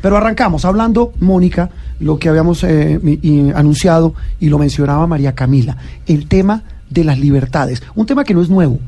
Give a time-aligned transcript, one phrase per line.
[0.00, 5.76] Pero arrancamos hablando, Mónica, lo que habíamos eh, y anunciado y lo mencionaba María Camila,
[6.06, 7.82] el tema de las libertades.
[7.94, 8.78] Un tema que no es nuevo,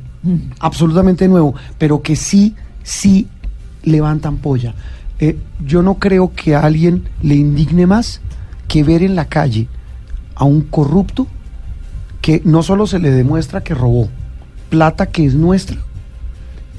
[0.59, 3.29] absolutamente nuevo, pero que sí, sí
[3.83, 4.75] levantan polla.
[5.19, 8.21] Eh, yo no creo que a alguien le indigne más
[8.67, 9.69] que ver en la calle
[10.35, 11.27] a un corrupto
[12.21, 14.09] que no solo se le demuestra que robó
[14.73, 15.77] plata que es nuestra,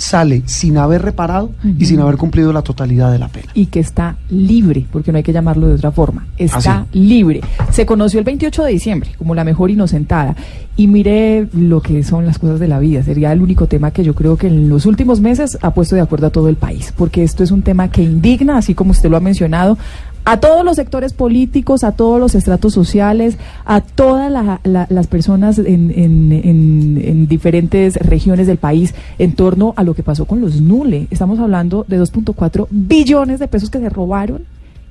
[0.03, 3.47] sale sin haber reparado y sin haber cumplido la totalidad de la pena.
[3.53, 7.41] y que está libre, porque no hay que llamarlo de otra forma, está libre.
[7.71, 10.35] Se conoció el 28 de diciembre como la mejor inocentada
[10.75, 13.03] y mire lo que son las cosas de la vida.
[13.03, 16.01] Sería el único tema que yo creo que en los últimos meses ha puesto de
[16.01, 19.09] acuerdo a todo el país, porque esto es un tema que indigna, así como usted
[19.09, 19.77] lo ha mencionado,
[20.25, 25.07] a todos los sectores políticos, a todos los estratos sociales, a todas la- la- las
[25.07, 30.25] personas en, en- en- en diferentes regiones del país en torno a lo que pasó
[30.25, 31.07] con los Nule.
[31.11, 34.43] Estamos hablando de 2.4 billones de pesos que se robaron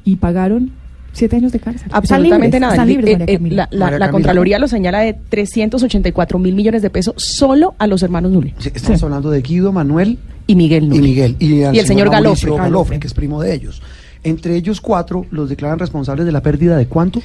[0.04, 0.70] y pagaron
[1.14, 1.88] siete años de cárcel.
[1.92, 2.72] Absolutamente nada.
[2.72, 4.10] Están libres, Eh, María eh, la, la- María la Camila.
[4.12, 8.70] Contraloría lo señala de 384 mil millones de pesos solo a los hermanos Nule Sí,
[8.74, 9.04] Estamos Sí.
[9.04, 10.98] hablando de Guido, Manuel y Miguel Nule.
[10.98, 11.36] y Miguel.
[11.38, 12.56] Y, el señor Mauricio Galofre.
[12.64, 13.82] Galofre, que es primo de ellos.
[14.24, 17.20] Entre ellos cuatro los declaran responsables de la pérdida de cuánto?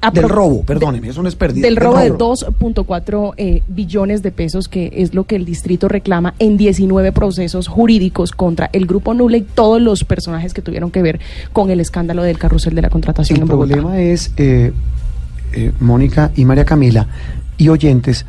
[0.00, 1.66] Apro- del robo, de- perdóneme, eso no es pérdida.
[1.66, 6.34] Del robo de 2.4 eh, billones de pesos, que es lo que el distrito reclama
[6.38, 11.02] en 19 procesos jurídicos contra el grupo Nule y todos los personajes que tuvieron que
[11.02, 11.18] ver
[11.52, 13.72] con el escándalo del carrusel de la contratación El en Bogotá.
[13.74, 14.72] problema es, eh,
[15.52, 17.08] eh, Mónica y María Camila
[17.56, 18.24] y oyentes,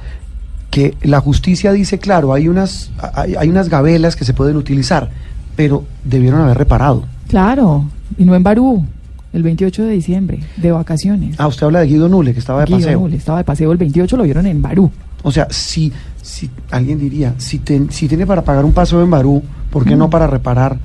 [0.72, 5.10] que la justicia dice, claro, hay unas, hay, hay unas gabelas que se pueden utilizar,
[5.55, 7.05] pero debieron haber reparado.
[7.27, 7.86] Claro,
[8.17, 8.86] y no en Barú,
[9.33, 11.36] el 28 de diciembre, de vacaciones.
[11.37, 12.99] Ah, usted habla de Guido Nule, que estaba de Guido paseo.
[13.02, 14.89] Nule estaba de paseo el 28, lo vieron en Barú.
[15.23, 19.09] O sea, si, si alguien diría, si, ten- si tiene para pagar un paseo en
[19.11, 20.77] Barú, ¿por qué no para reparar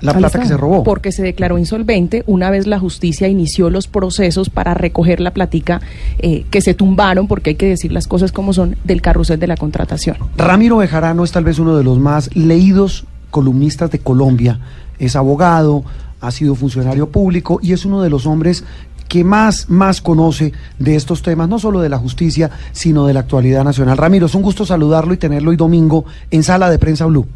[0.00, 0.82] la plata que se robó?
[0.82, 5.80] porque se declaró insolvente una vez la justicia inició los procesos para recoger la platica
[6.18, 9.46] eh, que se tumbaron, porque hay que decir las cosas como son, del carrusel de
[9.46, 10.16] la contratación.
[10.36, 14.58] Ramiro Bejarano es tal vez uno de los más leídos columnistas de Colombia.
[14.98, 15.84] Es abogado,
[16.22, 18.64] ha sido funcionario público y es uno de los hombres
[19.08, 23.20] que más, más conoce de estos temas, no solo de la justicia, sino de la
[23.20, 23.98] actualidad nacional.
[23.98, 27.26] Ramiro, es un gusto saludarlo y tenerlo hoy domingo en Sala de Prensa Blue.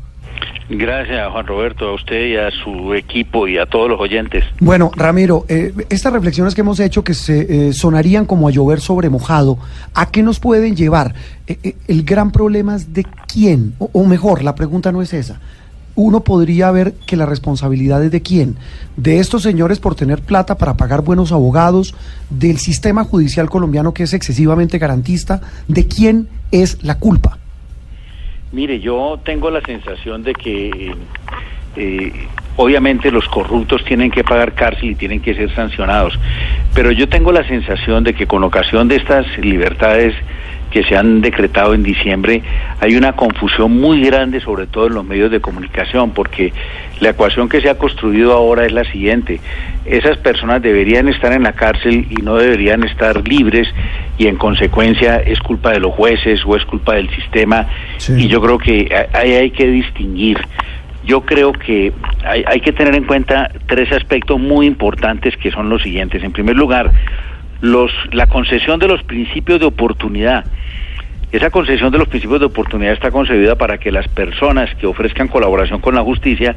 [0.69, 4.45] Gracias, Juan Roberto, a usted y a su equipo y a todos los oyentes.
[4.59, 8.81] Bueno, Ramiro, eh, estas reflexiones que hemos hecho que se eh, sonarían como a llover
[8.81, 9.59] sobre mojado,
[9.95, 11.15] ¿a qué nos pueden llevar?
[11.47, 15.41] Eh, el gran problema es de quién, o, o mejor, la pregunta no es esa.
[15.97, 18.57] Uno podría ver que la responsabilidad es de quién,
[18.97, 21.95] de estos señores por tener plata para pagar buenos abogados,
[22.31, 27.39] del sistema judicial colombiano que es excesivamente garantista, de quién es la culpa.
[28.53, 30.95] Mire, yo tengo la sensación de que eh,
[31.77, 32.13] eh,
[32.57, 36.19] obviamente los corruptos tienen que pagar cárcel y tienen que ser sancionados,
[36.75, 40.15] pero yo tengo la sensación de que con ocasión de estas libertades
[40.71, 42.43] que se han decretado en diciembre,
[42.81, 46.53] hay una confusión muy grande, sobre todo en los medios de comunicación, porque
[47.01, 49.41] la ecuación que se ha construido ahora es la siguiente.
[49.85, 53.69] Esas personas deberían estar en la cárcel y no deberían estar libres
[54.19, 57.67] y en consecuencia es culpa de los jueces o es culpa del sistema
[57.99, 58.15] Sí.
[58.19, 60.39] y yo creo que ahí hay que distinguir.
[61.05, 61.93] Yo creo que
[62.25, 66.25] hay, hay que tener en cuenta tres aspectos muy importantes que son los siguientes.
[66.25, 66.91] En primer lugar,
[67.61, 70.45] los, la concesión de los principios de oportunidad.
[71.33, 75.27] Esa concesión de los principios de oportunidad está concebida para que las personas que ofrezcan
[75.27, 76.55] colaboración con la justicia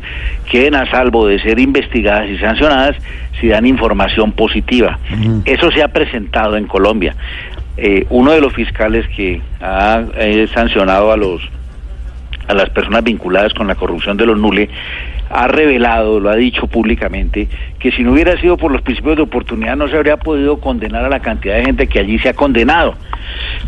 [0.50, 2.96] queden a salvo de ser investigadas y sancionadas
[3.42, 5.00] si dan información positiva.
[5.46, 7.16] Eso se ha presentado en Colombia.
[7.78, 11.42] Eh, uno de los fiscales que ha eh, sancionado a los
[12.48, 14.70] a las personas vinculadas con la corrupción de los Nule,
[15.30, 17.48] ha revelado, lo ha dicho públicamente,
[17.80, 21.06] que si no hubiera sido por los principios de oportunidad no se habría podido condenar
[21.06, 22.96] a la cantidad de gente que allí se ha condenado.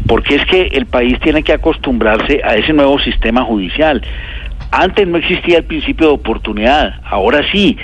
[0.08, 4.02] Porque es que el país tiene que acostumbrarse a ese nuevo sistema judicial.
[4.72, 7.78] Antes no existía el principio de oportunidad, ahora sí.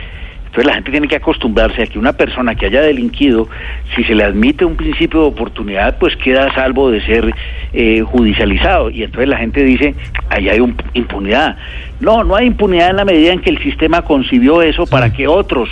[0.57, 3.47] Entonces la gente tiene que acostumbrarse a que una persona que haya delinquido,
[3.95, 7.31] si se le admite un principio de oportunidad, pues queda a salvo de ser
[7.73, 8.89] eh, judicializado.
[8.89, 9.93] Y entonces la gente dice,
[10.31, 11.57] ahí hay un- impunidad.
[11.99, 15.27] No, no hay impunidad en la medida en que el sistema concibió eso para que
[15.27, 15.69] otros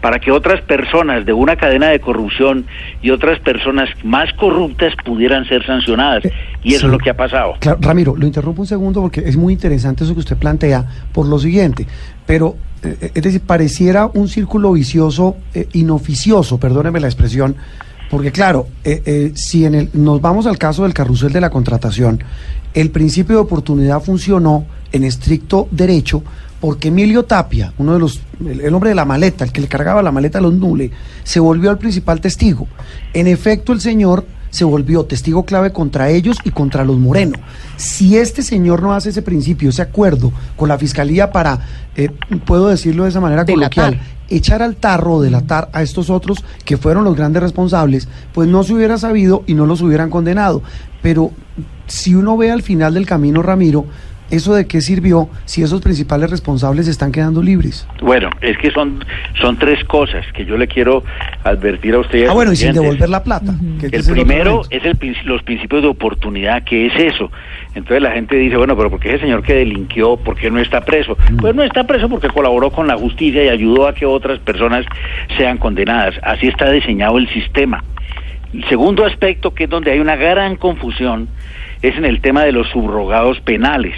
[0.00, 2.66] para que otras personas de una cadena de corrupción
[3.02, 6.24] y otras personas más corruptas pudieran ser sancionadas.
[6.62, 6.86] Y eso Sí.
[6.86, 7.54] es lo que ha pasado.
[7.60, 11.26] Claro, Ramiro, lo interrumpo un segundo porque es muy interesante eso que usted plantea por
[11.26, 11.86] lo siguiente,
[12.26, 17.54] pero eh, es decir, pareciera un círculo vicioso eh, inoficioso, perdóneme la expresión,
[18.10, 21.50] porque claro, eh, eh, si en el, nos vamos al caso del carrusel de la
[21.50, 22.22] contratación,
[22.72, 26.22] el principio de oportunidad funcionó en estricto derecho
[26.60, 29.68] porque Emilio Tapia, uno de los, el, el hombre de la maleta, el que le
[29.68, 30.90] cargaba la maleta a los Nule,
[31.24, 32.68] se volvió al principal testigo.
[33.14, 37.38] En efecto, el señor se volvió testigo clave contra ellos y contra los Moreno.
[37.76, 41.60] Si este señor no hace ese principio, ese acuerdo con la fiscalía para,
[41.96, 42.10] eh,
[42.44, 43.70] puedo decirlo de esa manera Delatar.
[43.70, 48.48] coloquial, echar al tarro o delatar a estos otros que fueron los grandes responsables, pues
[48.48, 50.62] no se hubiera sabido y no los hubieran condenado.
[51.00, 51.30] Pero
[51.86, 53.86] si uno ve al final del camino, Ramiro,
[54.30, 57.86] ¿eso de qué sirvió si esos principales responsables están quedando libres?
[58.00, 59.04] Bueno, es que son,
[59.40, 61.04] son tres cosas que yo le quiero
[61.44, 62.28] advertir a usted.
[62.28, 63.54] Ah, bueno, y sin devolver la plata.
[63.80, 67.30] que El primero es el, los principios de oportunidad, que es eso.
[67.74, 70.58] Entonces la gente dice, bueno, pero ¿por qué ese señor que delinquió, por qué no
[70.58, 71.16] está preso?
[71.40, 74.84] Pues no está preso porque colaboró con la justicia y ayudó a que otras personas
[75.36, 76.14] sean condenadas.
[76.22, 77.82] Así está diseñado el sistema.
[78.52, 81.28] El segundo aspecto, que es donde hay una gran confusión,
[81.82, 83.94] es en el tema de los subrogados penales.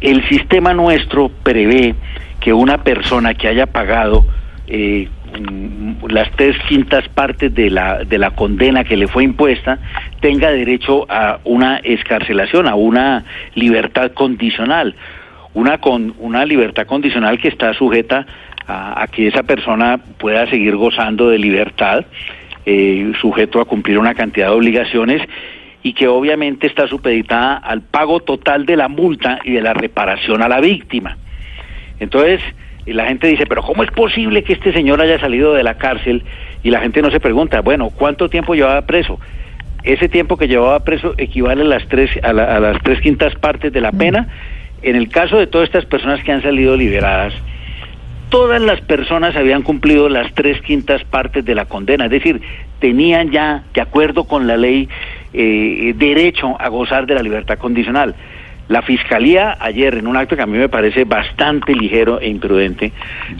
[0.00, 1.94] El sistema nuestro prevé
[2.40, 4.24] que una persona que haya pagado
[4.68, 5.08] eh,
[5.40, 9.78] mm, las tres quintas partes de la, de la condena que le fue impuesta
[10.20, 13.24] tenga derecho a una escarcelación, a una
[13.54, 14.94] libertad condicional.
[15.54, 18.26] Una, con, una libertad condicional que está sujeta
[18.68, 22.04] a, que esa persona pueda seguir gozando de libertad,
[22.66, 25.22] eh, sujeto a cumplir una cantidad de obligaciones
[25.88, 30.42] y que obviamente está supeditada al pago total de la multa y de la reparación
[30.42, 31.16] a la víctima.
[31.98, 32.42] Entonces,
[32.84, 35.78] y la gente dice, pero ¿cómo es posible que este señor haya salido de la
[35.78, 36.24] cárcel?
[36.62, 39.18] Y la gente no se pregunta, bueno, ¿cuánto tiempo llevaba preso?
[39.82, 43.34] Ese tiempo que llevaba preso equivale a las tres, a, la- a las tres quintas
[43.36, 44.28] partes de la pena.
[44.82, 47.32] En el caso de todas estas personas que han salido liberadas,
[48.28, 52.42] todas las personas habían cumplido las tres quintas partes de la condena, es decir,
[52.78, 54.88] tenían ya, de acuerdo con la ley,
[55.32, 58.14] eh, derecho a gozar de la libertad condicional.
[58.68, 62.92] La Fiscalía ayer, en un acto que a mí me parece bastante ligero e imprudente,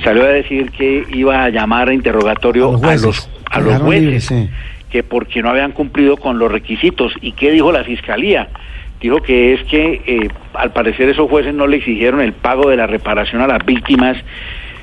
[0.03, 4.33] salió a decir que iba a llamar a interrogatorio A los a los, jueces,
[4.91, 7.13] que porque no habían cumplido con los requisitos.
[7.21, 8.49] ¿Y qué dijo la Fiscalía?
[9.01, 12.77] Dijo que es que eh, al parecer esos jueces no le exigieron el pago de
[12.77, 14.17] la reparación a las víctimas,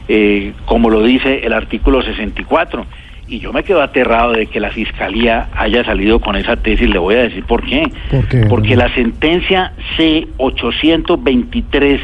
[0.08, 2.86] eh, como lo dice el artículo 64.
[3.28, 7.00] Y yo me quedo aterrado de que la Fiscalía haya salido con esa tesis, le
[7.00, 7.92] voy a decir por qué.
[8.12, 12.00] ¿Por qué, Porque la sentencia C-823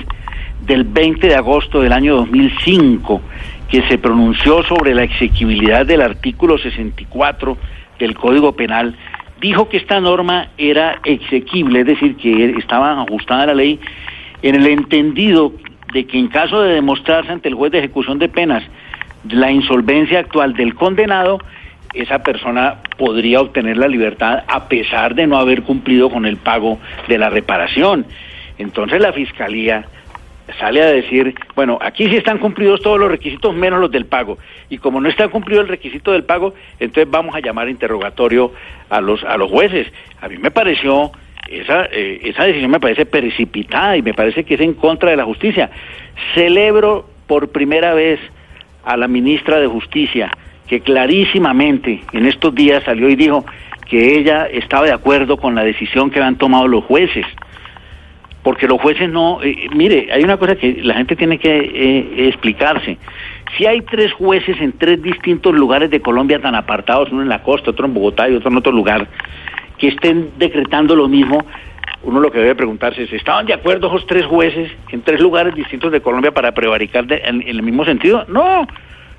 [0.66, 3.22] del 20 de agosto del año 2005,
[3.70, 7.58] que se pronunció sobre la exequibilidad del artículo 64
[8.00, 8.96] del Código Penal,
[9.40, 13.80] dijo que esta norma era exequible, es decir, que estaba ajustada a la ley,
[14.42, 15.54] en el entendido
[15.94, 18.64] de que en caso de demostrarse ante el juez de ejecución de penas
[19.30, 21.40] la insolvencia actual del condenado,
[21.94, 26.80] esa persona podría obtener la libertad a pesar de no haber cumplido con el pago
[27.08, 28.06] de la reparación.
[28.58, 29.86] Entonces la Fiscalía
[30.60, 34.38] sale a decir, bueno, aquí sí están cumplidos todos los requisitos menos los del pago.
[34.70, 38.54] Y como no está cumplido el requisito del pago, entonces vamos a llamar a interrogatorio
[38.90, 39.88] a los, a los jueces.
[40.22, 41.12] A mí me pareció,
[41.50, 45.18] esa, eh, esa decisión me parece precipitada y me parece que es en contra de
[45.18, 45.70] la justicia.
[46.34, 48.20] Celebro por primera vez
[48.84, 50.32] a la ministra de Justicia,
[50.68, 53.46] que clarísimamente en estos días salió y dijo
[53.90, 57.26] que ella estaba de acuerdo con la decisión que han tomado los jueces
[58.44, 62.28] porque los jueces no, eh, mire, hay una cosa que la gente tiene que eh,
[62.28, 62.98] explicarse.
[63.58, 67.44] Si hay tres jueces en tres distintos lugares de Colombia tan apartados, uno en la
[67.44, 69.08] costa, otro en Bogotá y otro en otro lugar,
[69.78, 71.46] que estén decretando lo mismo,
[72.04, 75.54] uno lo que debe preguntarse es, ¿estaban de acuerdo esos tres jueces en tres lugares
[75.56, 78.26] distintos de Colombia para prevaricar de- en, en el mismo sentido?
[78.28, 78.66] No.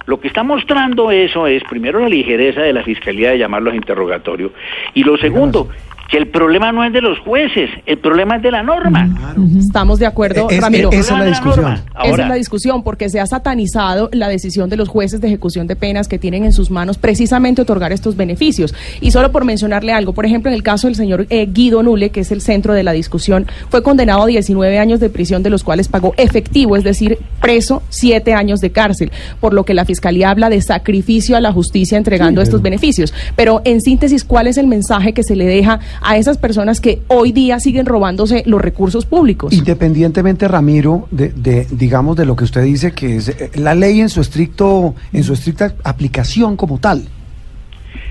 [0.07, 4.53] Lo que está mostrando eso es, primero, la ligereza de la Fiscalía de llamarlos interrogatorio.
[4.95, 5.69] Y lo segundo,
[6.12, 9.35] que el problema no es de los jueces, el problema es de la norma.
[9.59, 10.90] Estamos de acuerdo, Es- Ramiro.
[10.92, 11.73] esa es la discusión.
[12.04, 15.66] Esa es la discusión, porque se ha satanizado la decisión de los jueces de ejecución
[15.66, 18.75] de penas que tienen en sus manos precisamente otorgar estos beneficios.
[19.00, 22.11] Y solo por mencionarle algo, por ejemplo, en el caso del señor eh, Guido Nule,
[22.11, 25.49] que es el centro de la discusión, fue condenado a 19 años de prisión, de
[25.49, 29.87] los cuales pagó efectivo, es decir, preso, 7 años de cárcel, por lo que la
[29.87, 33.14] Fiscalía habla de sacrificio a la justicia entregando Sí, estos pero- beneficios.
[33.35, 37.00] Pero en síntesis, ¿cuál es el mensaje que se le deja a esas personas que
[37.09, 39.52] hoy día siguen robándose los recursos públicos.
[39.52, 44.00] Independientemente, Ramiro, de, de, digamos de lo que usted dice, que es eh, la ley
[44.00, 47.02] en su estricto, en su estricta aplicación como tal.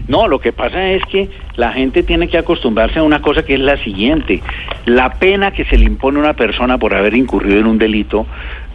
[0.07, 3.53] No, lo que pasa es que la gente tiene que acostumbrarse a una cosa que
[3.53, 4.41] es la siguiente.
[4.85, 8.25] La pena que se le impone a una persona por haber incurrido en un delito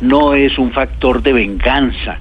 [0.01, 2.19] no es un factor de venganza.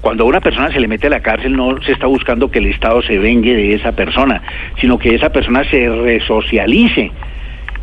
[0.00, 2.58] Cuando a una persona se le mete a la cárcel no se está buscando que
[2.58, 4.42] el Estado se vengue de esa persona,
[4.80, 7.12] sino que esa persona se resocialice.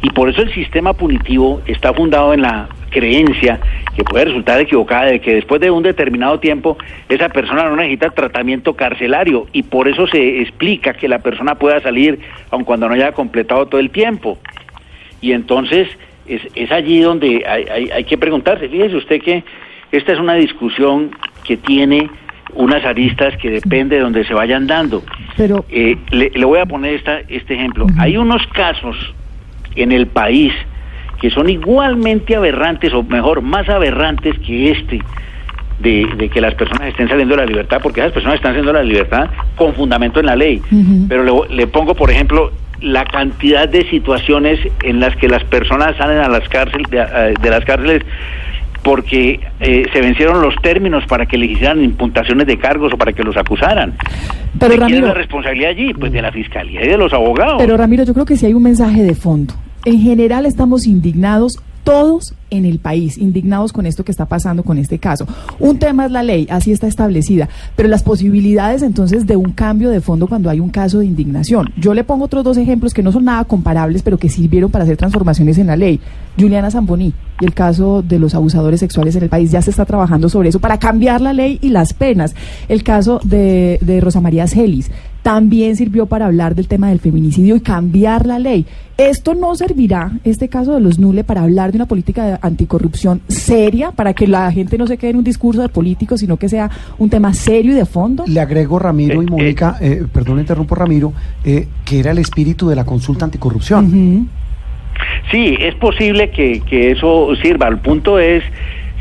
[0.02, 3.60] Y por eso el sistema punitivo está fundado en la creencia
[3.96, 6.78] que puede resultar equivocada de que después de un determinado tiempo
[7.10, 11.82] esa persona no necesita tratamiento carcelario y por eso se explica que la persona pueda
[11.82, 12.20] salir
[12.52, 14.38] aun cuando no haya completado todo el tiempo.
[15.20, 15.88] Y entonces
[16.28, 19.44] es, es allí donde hay, hay, hay que preguntarse, fíjese usted que
[19.92, 21.12] esta es una discusión
[21.48, 22.10] que tiene
[22.54, 25.04] unas aristas que depende de donde se vayan dando.
[25.36, 27.86] Pero Eh, le, le voy a poner esta, este ejemplo.
[28.00, 28.96] Hay unos casos
[29.76, 30.54] en el país
[31.22, 35.02] que son igualmente aberrantes, o mejor, más aberrantes que este,
[35.80, 38.72] de, de que las personas estén saliendo de la libertad, porque esas personas están saliendo
[38.74, 40.62] de la libertad con fundamento en la ley.
[41.08, 42.52] Pero le, le pongo, por ejemplo,
[42.82, 47.32] la cantidad de situaciones en las que las personas salen a las cárceles, de, a-
[47.42, 48.04] de las cárceles
[48.88, 53.12] porque eh, se vencieron los términos para que le hicieran imputaciones de cargos o para
[53.12, 53.94] que los acusaran.
[54.58, 55.94] Pero, ¿De quién es Ramiro- la responsabilidad allí?
[55.94, 57.56] Pues de la fiscalía y de los abogados.
[57.58, 59.54] Pero Ramiro, yo creo que sí hay un mensaje de fondo.
[59.84, 64.78] En general estamos indignados todos en el país, indignados con esto que está pasando con
[64.78, 65.26] este caso.
[65.58, 69.90] Un tema es la ley, así está establecida, pero las posibilidades entonces de un cambio
[69.90, 71.72] de fondo cuando hay un caso de indignación.
[71.78, 74.84] Yo le pongo otros dos ejemplos que no son nada comparables, pero que sirvieron para
[74.84, 76.02] hacer transformaciones en la ley.
[76.38, 79.86] Juliana Zamboni y el caso de los abusadores sexuales en el país, ya se está
[79.86, 82.36] trabajando sobre eso para cambiar la ley y las penas.
[82.68, 84.92] El caso de, de Rosa María Celis
[85.28, 88.66] también sirvió para hablar del tema del feminicidio y cambiar la ley.
[88.98, 93.20] Esto no servirá, este caso de los Nule, para hablar de una política de anticorrupción
[93.28, 96.48] seria, para que la gente no se quede en un discurso de políticos, sino que
[96.48, 98.24] sea un tema serio y de fondo.
[98.26, 101.12] Le agrego, Ramiro Eh, y Mónica, eh, perdón, interrumpo, Ramiro,
[101.44, 104.30] eh, que era el espíritu de la consulta anticorrupción.
[105.30, 107.68] Sí, es posible que, que eso sirva.
[107.68, 108.46] El punto es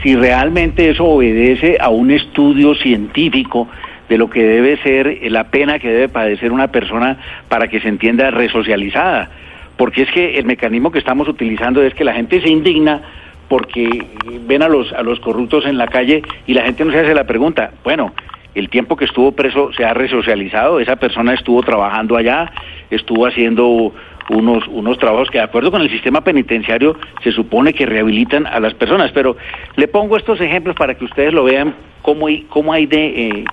[0.03, 3.69] si realmente eso obedece a un estudio científico
[4.09, 7.89] de lo que debe ser la pena que debe padecer una persona para que se
[7.89, 9.31] entienda resocializada.
[9.77, 13.03] Porque es que el mecanismo que estamos utilizando es que la gente se indigna
[13.49, 14.05] porque
[14.47, 17.15] ven a los, a los corruptos en la calle y la gente no se hace
[17.15, 18.13] la pregunta, bueno,
[18.55, 22.51] el tiempo que estuvo preso se ha resocializado, esa persona estuvo trabajando allá,
[22.91, 23.93] estuvo haciendo
[24.31, 28.59] unos, unos trabajos que de acuerdo con el sistema penitenciario se supone que rehabilitan a
[28.59, 29.37] las personas, pero
[29.77, 33.45] le pongo estos ejemplos para que ustedes lo vean cómo hay, cómo hay de, eh,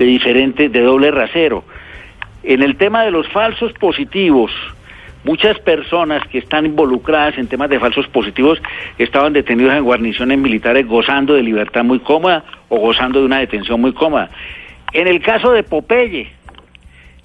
[0.00, 1.62] de diferente, de doble rasero.
[2.42, 4.50] En el tema de los falsos positivos,
[5.24, 8.62] muchas personas que están involucradas en temas de falsos positivos
[8.96, 13.78] estaban detenidos en guarniciones militares gozando de libertad muy cómoda o gozando de una detención
[13.78, 14.30] muy cómoda.
[14.94, 16.28] En el caso de Popeye,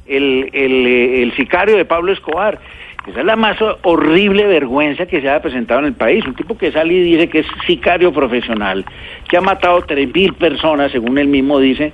[0.05, 2.59] el, el, eh, sicario de Pablo Escobar,
[3.07, 6.25] esa es la más ho- horrible vergüenza que se ha presentado en el país.
[6.25, 8.83] Un tipo que sale y dice que es sicario profesional,
[9.29, 11.93] que ha matado tres mil personas, según él mismo dice,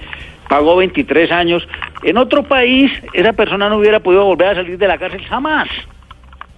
[0.52, 1.66] pagó 23 años.
[2.04, 5.70] En otro país, esa persona no hubiera podido volver a salir de la cárcel jamás.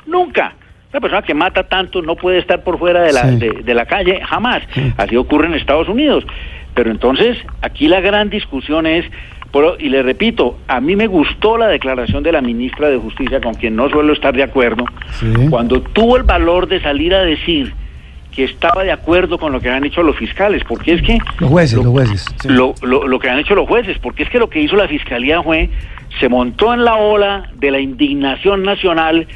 [0.07, 0.55] Nunca.
[0.91, 3.35] Una persona que mata tanto no puede estar por fuera de la, Sí.
[3.37, 4.63] de, de la calle jamás.
[4.97, 6.25] Así ocurre en Estados Unidos.
[6.73, 9.05] Pero entonces, aquí la gran discusión es,
[9.51, 13.41] pero- y le repito, a mí me gustó la declaración de la ministra de Justicia,
[13.41, 14.85] con quien no suelo estar de acuerdo,
[15.19, 15.31] Sí.
[15.51, 17.75] cuando tuvo el valor de salir a decir
[18.35, 21.49] que estaba de acuerdo con lo que han hecho los fiscales, porque es que Los
[21.49, 22.25] jueces, lo- los jueces.
[22.41, 22.47] sí.
[22.49, 24.87] lo, lo, lo que han hecho los jueces, porque es que lo que hizo la
[24.87, 25.69] fiscalía fue,
[26.19, 29.27] se montó en la ola de la indignación nacional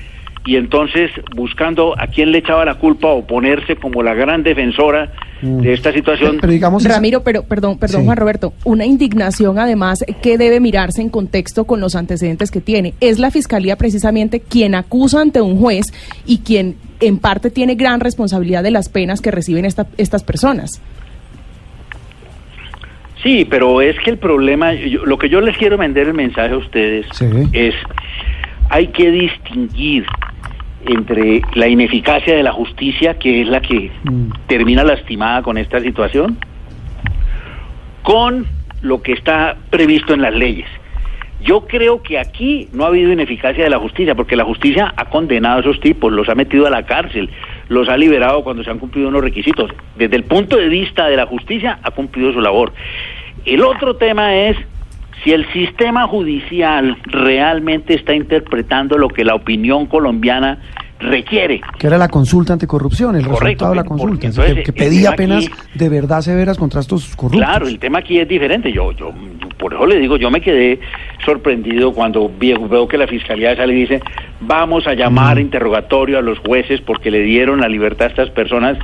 [0.48, 5.12] y entonces buscando a quién le echaba la culpa o ponerse como la gran defensora
[5.42, 5.60] Mm.
[5.62, 6.38] de esta situación.
[6.42, 8.06] Pero digamos, Ramiro, pero perdón, perdón Sí.
[8.08, 12.96] Juan Roberto, una indignación además que debe mirarse en contexto con los antecedentes que tiene.
[13.02, 15.94] Es la fiscalía precisamente quien acusa ante un juez
[16.26, 20.82] y quien en parte tiene gran responsabilidad de las penas que reciben esta- estas personas.
[23.22, 26.54] Sí, pero es que el problema, yo- lo que yo les quiero vender el mensaje
[26.54, 27.26] a ustedes Sí.
[27.54, 27.74] es,
[28.70, 30.06] hay que distinguir
[30.86, 34.30] entre la ineficacia de la justicia, que es la que Mm.
[34.48, 36.38] termina lastimada con esta situación,
[38.04, 38.46] con
[38.82, 40.68] lo que está previsto en las leyes.
[41.42, 45.06] Yo creo que aquí no ha habido ineficacia de la justicia, porque la justicia ha
[45.06, 47.30] condenado a esos tipos, los ha metido a la cárcel,
[47.70, 49.72] los ha liberado cuando se han cumplido unos requisitos.
[49.96, 52.74] Desde el punto de vista de la justicia, ha cumplido su labor.
[53.46, 54.58] El otro tema es
[55.24, 60.60] Si el sistema judicial realmente está interpretando lo que la opinión colombiana
[61.00, 61.62] requiere.
[61.78, 65.12] Que era la consulta anticorrupción, el Correcto, resultado de la consulta, entonces que, que pedía
[65.12, 67.40] penas aquí- de verdad severas contra estos corruptos.
[67.40, 68.72] Claro, el tema aquí es diferente.
[68.72, 69.12] Yo, yo,
[69.60, 70.80] por eso le digo, yo me quedé
[71.24, 74.02] sorprendido cuando veo que la fiscalía sale y dice,
[74.42, 78.30] vamos a llamar a interrogatorio a los jueces porque le dieron la libertad a estas
[78.32, 78.78] personas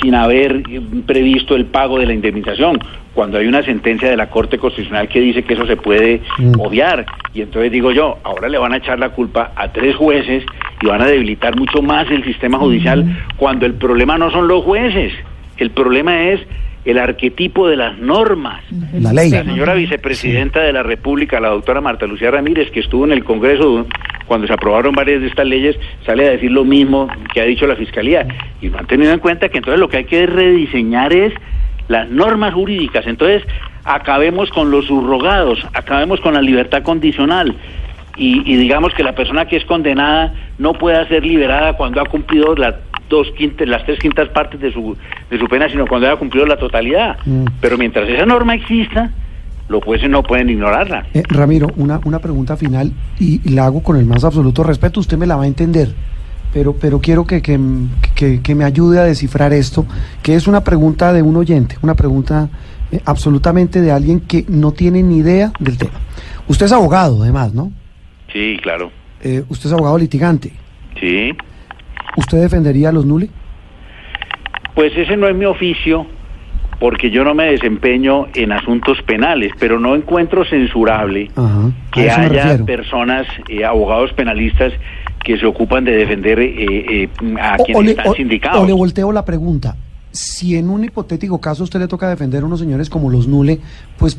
[0.00, 2.78] sin haber eh, previsto el pago de la indemnización,
[3.14, 6.60] cuando hay una sentencia de la Corte Constitucional que dice que eso se puede Mm.
[6.60, 7.06] obviar.
[7.34, 10.44] Y entonces digo yo, ahora le van a echar la culpa a tres jueces
[10.80, 13.04] y van a debilitar mucho más el sistema judicial
[13.36, 15.12] cuando el problema no son los jueces,
[15.58, 16.40] el problema es
[16.86, 18.62] el arquetipo de las normas.
[18.98, 19.30] La ley.
[19.30, 23.22] La señora vicepresidenta de la República, la doctora Marta Lucía Ramírez, que estuvo en el
[23.22, 23.86] Congreso
[24.26, 25.76] cuando se aprobaron varias de estas leyes,
[26.06, 28.26] sale a decir lo mismo que ha dicho la Fiscalía.
[28.62, 31.34] Y no han tenido en cuenta que entonces lo que hay que rediseñar es
[31.88, 33.06] las normas jurídicas.
[33.06, 33.42] Entonces,
[33.84, 37.56] acabemos con los subrogados, acabemos con la libertad condicional.
[38.16, 42.04] Y, y digamos que la persona que es condenada no pueda ser liberada cuando ha
[42.04, 42.74] cumplido las
[43.08, 44.96] dos quintas, las tres quintas partes de su,
[45.30, 47.18] de su pena, sino cuando haya cumplido la totalidad.
[47.24, 47.44] Mm.
[47.60, 49.10] Pero mientras esa norma exista,
[49.68, 51.06] los jueces no pueden ignorarla.
[51.14, 55.00] Eh, Ramiro, una, una pregunta final y, y la hago con el más absoluto respeto,
[55.00, 55.88] usted me la va a entender,
[56.52, 57.58] pero, pero quiero que, que,
[58.14, 59.86] que- que me ayude a descifrar esto,
[60.22, 62.48] que es una pregunta de un oyente, una pregunta
[62.92, 65.92] eh, absolutamente de alguien que no tiene ni idea del tema.
[66.48, 67.70] Usted es abogado, además, ¿no?
[68.32, 68.90] Sí, claro.
[69.22, 70.52] Eh, usted es abogado litigante.
[70.98, 71.32] Sí.
[72.16, 73.28] ¿Usted defendería a los Nule?
[74.74, 76.06] Pues ese no es mi oficio,
[76.78, 82.64] porque yo no me desempeño en asuntos penales, pero no encuentro censurable Ajá, que haya
[82.64, 84.72] personas, eh, abogados penalistas,
[85.24, 86.54] que se ocupan de defender eh,
[87.04, 87.08] eh,
[87.40, 88.62] a O- o quienes le- están o- sindicados.
[88.62, 89.76] o le volteo la pregunta.
[90.12, 93.28] Si en un hipotético caso a usted le toca defender a unos señores como los
[93.28, 93.60] Nule,
[93.98, 94.18] pues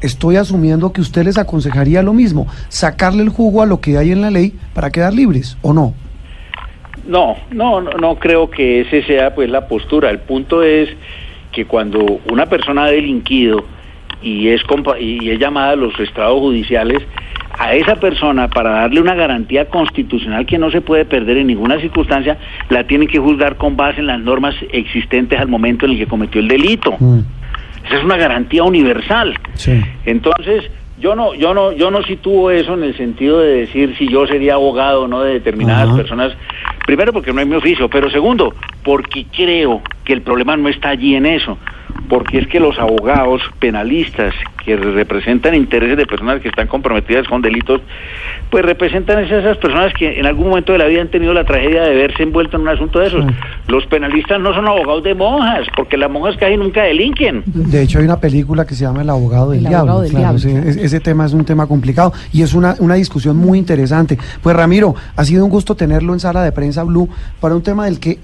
[0.00, 4.10] estoy asumiendo que usted les aconsejaría lo mismo, sacarle el jugo a lo que hay
[4.12, 5.94] en la ley para quedar libres, ¿o no?
[7.06, 10.10] No, no, no, no creo que ese sea pues la postura.
[10.10, 10.88] El punto es
[11.52, 13.64] que cuando una persona ha delinquido
[14.22, 17.02] y es compa- y es llamada a los estrados judiciales,
[17.58, 21.80] a esa persona para darle una garantía constitucional que no se puede perder en ninguna
[21.80, 22.38] circunstancia,
[22.70, 26.06] la tienen que juzgar con base en las normas existentes al momento en el que
[26.06, 26.96] cometió el delito.
[26.98, 27.20] Mm,
[27.86, 29.34] Esa es una garantía universal.
[29.54, 29.80] sí.
[30.04, 34.08] Entonces, yo no, yo no, yo no sitúo eso en el sentido de decir si
[34.08, 35.96] yo sería abogado o no de determinadas Ajá.
[35.96, 36.32] personas.
[36.86, 40.88] Primero porque no es mi oficio, pero segundo, porque creo que el problema no está
[40.88, 41.56] allí en eso.
[42.08, 47.40] Porque es que los abogados penalistas que representan intereses de personas que están comprometidas con
[47.42, 47.80] delitos,
[48.50, 51.44] pues representan esas esas personas que en algún momento de la vida han tenido la
[51.44, 53.24] tragedia de verse envuelto en un asunto de esos.
[53.66, 57.42] Los penalistas no son abogados de monjas, porque las monjas casi nunca delinquen.
[57.46, 59.78] De hecho, hay una película que se llama El abogado del El diablo.
[59.92, 62.74] abogado del claro, diablo, sí, es- ese tema es un tema complicado y es una,
[62.80, 64.18] una discusión muy interesante.
[64.42, 67.08] Pues Ramiro, ha sido un gusto tenerlo en sala de prensa Blue
[67.40, 68.18] para un tema del que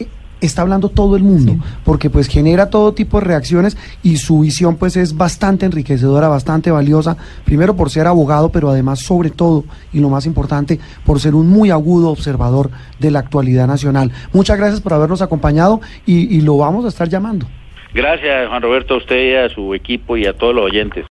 [0.46, 4.76] está hablando todo el mundo, porque pues genera todo tipo de reacciones y su visión
[4.76, 10.00] pues es bastante enriquecedora, bastante valiosa, primero por ser abogado, pero además sobre todo, y
[10.00, 14.11] lo más importante, por ser un muy agudo observador de la actualidad nacional.
[14.33, 17.46] Muchas gracias por habernos acompañado y, y lo vamos a estar llamando.
[17.94, 21.02] Gracias, Juan Roberto, a usted y a su equipo y a todos los oyentes.